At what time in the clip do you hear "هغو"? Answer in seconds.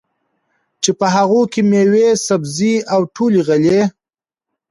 1.15-1.41